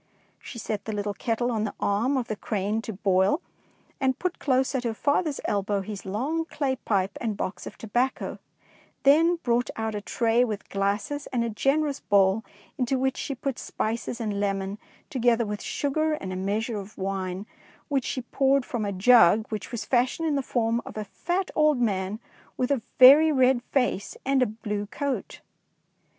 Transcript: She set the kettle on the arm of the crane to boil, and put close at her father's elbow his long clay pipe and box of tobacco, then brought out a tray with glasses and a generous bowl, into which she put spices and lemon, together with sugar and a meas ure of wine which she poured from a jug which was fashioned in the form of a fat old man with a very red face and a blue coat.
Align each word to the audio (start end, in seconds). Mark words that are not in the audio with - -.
She 0.39 0.57
set 0.57 0.85
the 0.85 1.13
kettle 1.19 1.51
on 1.51 1.63
the 1.63 1.75
arm 1.79 2.17
of 2.17 2.27
the 2.27 2.35
crane 2.35 2.81
to 2.81 2.93
boil, 2.93 3.39
and 3.99 4.17
put 4.17 4.39
close 4.39 4.73
at 4.73 4.83
her 4.83 4.95
father's 4.95 5.39
elbow 5.45 5.81
his 5.81 6.07
long 6.07 6.45
clay 6.45 6.77
pipe 6.77 7.15
and 7.21 7.37
box 7.37 7.67
of 7.67 7.77
tobacco, 7.77 8.39
then 9.03 9.35
brought 9.43 9.69
out 9.75 9.93
a 9.93 10.01
tray 10.01 10.43
with 10.43 10.69
glasses 10.69 11.27
and 11.27 11.43
a 11.43 11.51
generous 11.51 11.99
bowl, 11.99 12.43
into 12.79 12.97
which 12.97 13.15
she 13.15 13.35
put 13.35 13.59
spices 13.59 14.19
and 14.19 14.39
lemon, 14.39 14.79
together 15.11 15.45
with 15.45 15.61
sugar 15.61 16.13
and 16.13 16.33
a 16.33 16.35
meas 16.35 16.67
ure 16.67 16.79
of 16.81 16.97
wine 16.97 17.45
which 17.87 18.05
she 18.05 18.21
poured 18.23 18.65
from 18.65 18.85
a 18.85 18.91
jug 18.91 19.45
which 19.49 19.71
was 19.71 19.85
fashioned 19.85 20.27
in 20.27 20.33
the 20.35 20.41
form 20.41 20.81
of 20.83 20.97
a 20.97 21.03
fat 21.05 21.51
old 21.53 21.79
man 21.79 22.19
with 22.57 22.71
a 22.71 22.81
very 22.97 23.31
red 23.31 23.61
face 23.71 24.17
and 24.25 24.41
a 24.41 24.47
blue 24.47 24.87
coat. 24.87 25.41